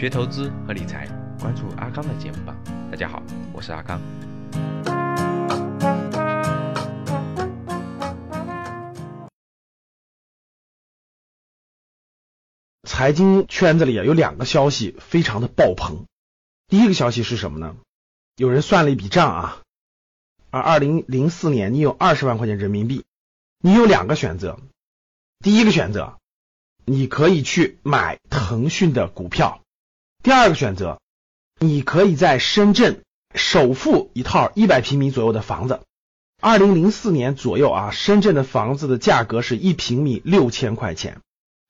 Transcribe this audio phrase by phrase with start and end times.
[0.00, 1.06] 学投资和理财，
[1.38, 2.56] 关注阿刚的节目吧。
[2.90, 3.22] 大家好，
[3.52, 4.00] 我是阿刚。
[12.84, 16.06] 财经圈子里啊有两个消息非常的爆棚。
[16.68, 17.76] 第一个消息是什么呢？
[18.36, 19.62] 有人算了一笔账啊，
[20.48, 23.04] 而二零零四年你有二十万块钱人民币，
[23.58, 24.58] 你有两个选择。
[25.40, 26.16] 第一个选择，
[26.86, 29.59] 你可以去买腾讯的股票；
[30.22, 31.00] 第二个选择，
[31.58, 33.02] 你可以在深圳
[33.34, 35.80] 首付一套一百平米左右的房子。
[36.42, 41.22] 二零零四年左右啊，深圳的房子的价格是一平米六千块钱，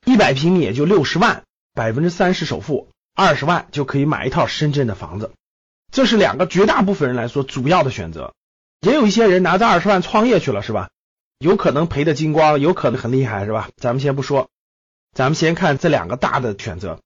[0.05, 5.31] 一百平米也就六十万，百分之三十首付，二十万就可以买一套深圳的房子。
[5.93, 8.35] 这是两个绝大部分人来说主要的选择，
[8.81, 10.89] 也有一些人拿着二十万创业去了，是吧？
[11.39, 13.69] 有可能赔的精光，有可能很厉害，是吧？
[13.77, 14.49] 咱们先不说，
[15.13, 16.99] 咱们先看这两个大的选择。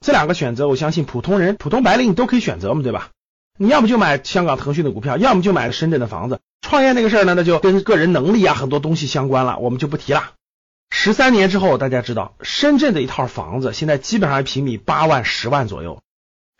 [0.00, 3.10] 这两个选择，我相信普通人、普通白领你都可以选择嘛，对吧？
[3.58, 6.40] 你要么就买香港腾讯的股票，要么就买深圳的房子。
[6.60, 10.32] 创业那个事儿呢，那就跟个人能力啊很多东西相关了，我们就不提了。
[10.90, 16.00] 十三年之后，大家知道，深圳的一套房子现在基本上一平米八万、十万左右。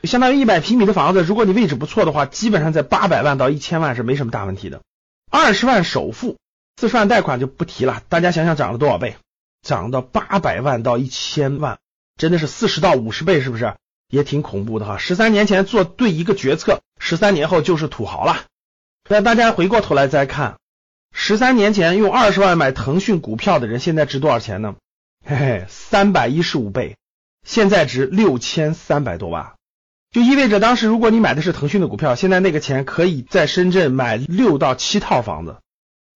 [0.04, 4.80] 相当于一百平米的房子，如果你位置不错的话，基本上在八百万到一千万是没什么大问题的。
[5.30, 6.36] 二十万首付，
[6.80, 8.02] 四十万贷款就不提了。
[8.08, 9.16] 大家想想涨了多少倍？
[9.62, 11.78] 涨到八百万到一千万，
[12.16, 13.74] 真的是四十到五十倍，是不是？
[14.08, 14.98] 也挺恐怖的哈。
[14.98, 18.44] 十三年前做对一个决策，十三年后就是土豪了。
[19.08, 20.58] 那大家回过头来再看，
[21.12, 24.76] 十三年前用二十万买腾讯股票的人，现在值多少钱呢？
[25.24, 26.96] 嘿嘿，三百一十五倍，
[27.44, 29.54] 现在值六千三百多万。
[30.10, 35.56] 就意味着当时如果你买的是腾讯的股票，现在那个钱可以在深圳买六到七套房子，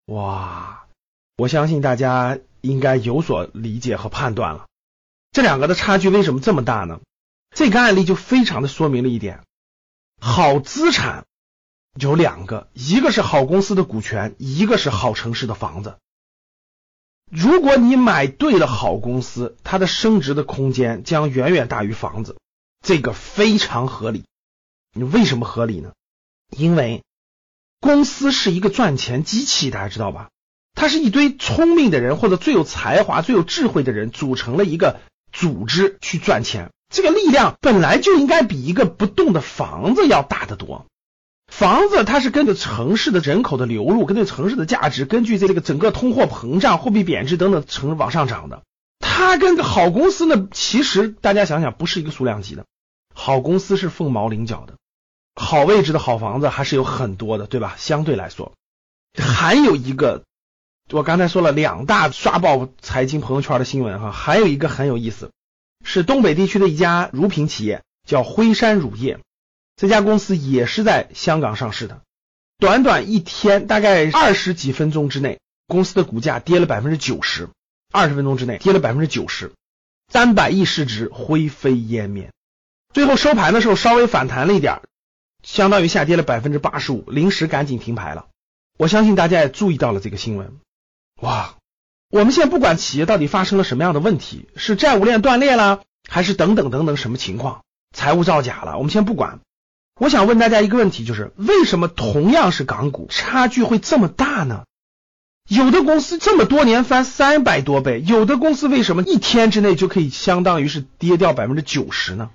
[0.07, 0.85] 哇！
[1.37, 4.65] 我相信大家应该有所理解和判断了。
[5.31, 6.99] 这两个的差距为什么这么大呢？
[7.55, 9.43] 这个案例就非常的说明了一点：
[10.19, 11.25] 好资产
[11.99, 15.97] 有两个，一个是好公司的股权，一个是好城市的房子。
[17.29, 22.37] 如果你买对了好公司，它的升值的空间将远远大于房子。
[22.81, 24.25] 这个非常合理，
[24.93, 25.93] 你为什么合理呢？
[26.49, 27.03] 因为
[27.79, 30.29] 公司是一个赚钱机器，大家知道吧？
[30.73, 34.99] 它是一堆聪明的人或者最有才华、最有智慧的人组成了一个
[35.31, 36.71] 组织去赚钱。
[36.93, 40.85] 这个力量本来就应该比一个不动的房子要大得多。
[41.47, 48.63] 房子它是跟着城市的人口的流入，跟着城市的价值，根据这个整个通货膨胀、货币贬值等等成往上涨的。
[48.99, 52.65] 它跟个好公司呢，其实大家想想不是一个数量级的。
[53.13, 54.75] 好公司是凤毛麟角的，
[55.35, 57.75] 好位置的好房子还是有很多的，对吧？
[57.77, 58.53] 相对来说，
[59.17, 60.23] 还有一个，
[60.89, 65.31] 我刚才说了两大刷爆财经朋友圈的新闻哈，还有一个很有意思，
[65.85, 69.19] 是东北地区的一家乳品企业，叫辉山乳业，
[69.77, 72.01] 这家公司也是在香港上市的，
[72.57, 77.47] 短短一天，大概二十几分钟之内，公司的股价跌了百分之九十，
[77.93, 79.53] 二十分钟之内跌了百分之九十，
[80.11, 82.31] 三百亿市值灰飞烟灭。
[82.93, 84.81] 最后收盘的时候稍微反弹了一点，
[85.41, 88.27] 相当于下跌了百分之八十五，临时赶紧停牌了。
[88.77, 90.57] 我相信大家也注意到了这个新闻。
[91.21, 91.55] 哇，
[92.09, 97.63] 我们现在不管企业到底发生了什么样的问题，是债务链断裂了，还是等等等等什么情况，
[97.95, 99.39] 财务造假了，我们先不管。
[99.99, 104.63] 我想问大家一个问题，就是为什么同样是港股，差距会这么大呢？
[105.47, 112.31] 有的公司这么多年翻三百多倍，有的公司为什么一天之内就可以相当于是跌掉百分之九十呢？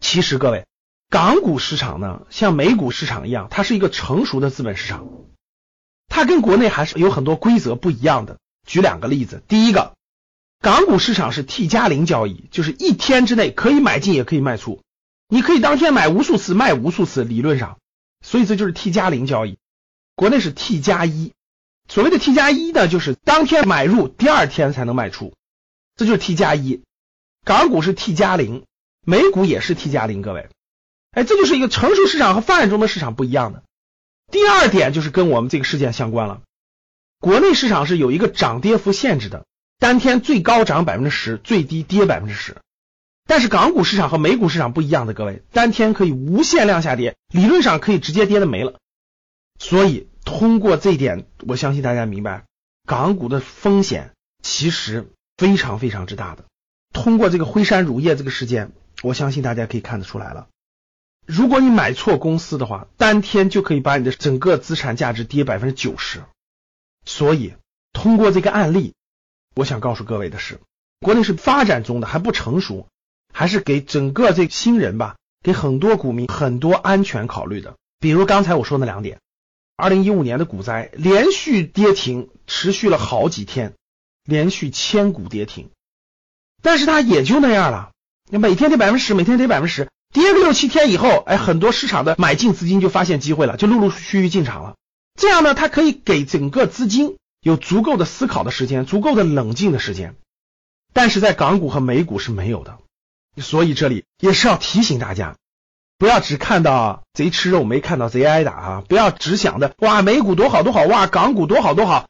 [0.00, 0.64] 其实各位，
[1.10, 5.06] 港股市场呢，像美股市场一样，它是一个成熟的资本市场，
[6.12, 8.36] 它跟国内还是有很多规则不一样的。
[8.66, 9.94] 举两个例子，第一个，
[10.60, 14.82] 港股市场是 T 加零交易，就是一天之内可以买进也可以卖出，
[15.26, 17.78] 你可以当天买无数次，卖无数次，理论上，
[18.20, 19.56] 所以这就是 T 加零交易。
[20.14, 21.32] 国内是 T 加一，
[21.88, 25.32] 所谓的 T 加一呢，就是当天买入，第二天才能卖出，
[25.96, 26.82] 这就是 T 加一。
[27.44, 28.64] 港股是 T 加零。
[29.04, 30.48] 美股也是 T 加零，各位，
[31.10, 33.64] 哎，这就是一个成熟市场和发展中的市场不一样的。
[34.32, 36.40] 第二点就是跟我们这个事件相关了。
[37.20, 39.46] 国内市场是有一个涨跌幅限制的，
[39.78, 42.56] 当天最高涨百分之十，最低跌百分之十。
[43.26, 48.80] 但是港股市场和美股市场不一样的，各位，当天可以无限量下跌，理论上可以直接跌的没了。
[49.60, 52.42] 所以通过这一点，我相信大家明白，
[52.84, 54.10] 港股的风险
[54.42, 56.44] 其实非常非常之大的。
[56.92, 58.72] 通过这个辉山乳业这个事件。
[59.02, 60.46] 我相信大家可以看得出来了，
[61.26, 66.22] 如果你买错公司的话，当天就可以把你的整个资产价值跌百分之九十。
[67.04, 67.54] 所以，
[67.92, 68.94] 通过这个案例，
[69.54, 70.60] 我想告诉各位的是，
[71.00, 72.88] 国内是发展中的，还不成熟，
[73.32, 73.48] 还。
[73.48, 77.76] 是给整个这新人吧，给很多股民很多安全考虑的。
[78.00, 79.20] 比如刚才我说那两点，
[79.76, 83.74] 二零一五年的股灾连续跌停，持续了好几天，
[84.24, 85.70] 连续千股跌停，
[86.62, 87.92] 但是它也就那样了，
[88.30, 94.76] 每天跌百分之十，每天跌百分之十，跌个六七天以后，哎，很多市场的买进资金就发现机会了，就陆陆续续进场了。
[95.18, 100.14] 这样呢，它可以给整个资金有足够的思考的时间，足够的冷静的时间，
[100.92, 102.78] 但是在港股和美股是没有的。
[103.38, 105.36] 所以这里也是要提醒大家。
[105.98, 108.84] 不要只看到贼吃肉，没看到贼挨打啊！
[108.88, 112.08] 不要只想着哇美股多好多好，哇港股多好多好。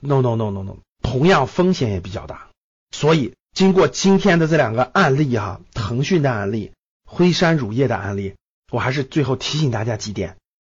[0.00, 2.48] No no no no no，同样风险也比较大。
[2.90, 6.72] 所以经过今天的这两个案例哈，腾讯的案例，
[7.12, 8.36] 辉山乳业的案例，
[8.70, 10.36] 我还是最后提醒大家几点。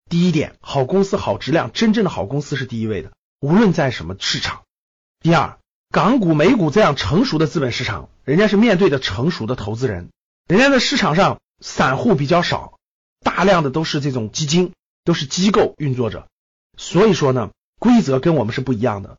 [0.09, 4.63] 第一点，好公司好质量，真正的好公司是第一位的，无论在什么市场。
[5.19, 5.59] 第二，
[5.91, 10.09] 港股美股这样成熟的资本市场，人家是面对的成熟的投资人，
[10.47, 11.39] 人家的市场上。
[11.61, 12.77] 散户比较少，
[13.21, 14.73] 大量的都是这种基金，
[15.05, 16.27] 都是机构运作着，
[16.77, 19.17] 所以说呢，规则跟我们是不一样的，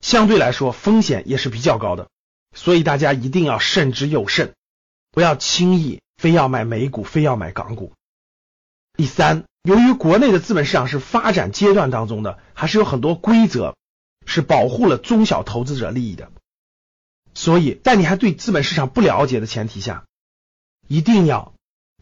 [0.00, 2.08] 相对来说风险也是比较高的，
[2.56, 4.54] 所以大家一定要慎之又慎，
[5.12, 7.92] 不要轻易非要买美股，非要买港股。
[8.94, 13.76] 第三，由于国内的资本市场是发展阶段当中的，还是有很多规则
[14.24, 16.30] 是保护了中小投资者利益的，
[17.34, 20.04] 所以在你还对资本市场不了解的前提下，
[20.88, 21.52] 一定要。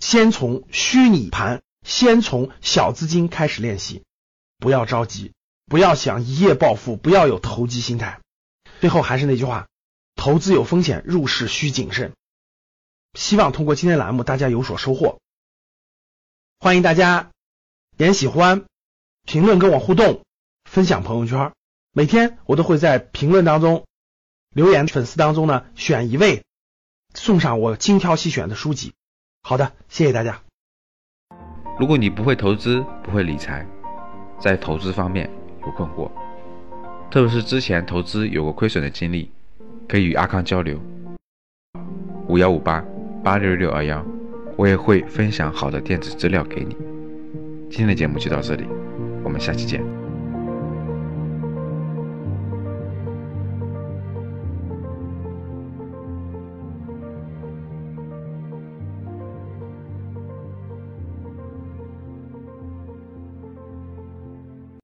[0.01, 4.03] 先从虚拟盘，先从小资金开始练习，
[4.59, 5.33] 不要着急，
[5.67, 8.21] 不要想一夜暴富，不要有投机心态。
[8.81, 9.67] 最后还是那句话，
[10.15, 12.13] 投资有风险，入市需谨慎。
[13.15, 15.21] 希望通过今天栏目大家有所收获，
[16.59, 17.31] 欢迎大家
[17.97, 18.65] 点喜欢、
[19.23, 20.23] 评论跟我互动、
[20.65, 21.53] 分享朋友圈。
[21.93, 23.85] 每天我都会在评论当中
[24.53, 26.43] 留言，粉丝当中呢选一位
[27.15, 28.95] 送上我精挑细选的书籍。
[29.43, 30.43] 好的，谢谢大家。
[31.79, 33.65] 如果你不会投资，不会理财，
[34.41, 35.31] 在投资方面
[35.65, 36.11] 有困惑，
[37.13, 39.31] 特别是之前投资有过亏损的经历，
[39.89, 40.81] 可以与阿康交流。
[42.27, 42.85] 五幺五八
[43.25, 44.05] 八六六二幺，
[44.55, 46.77] 我也会分享好的电子资料给你。
[47.71, 48.65] 今天的节目就到这里，
[49.25, 50.04] 我们下期见。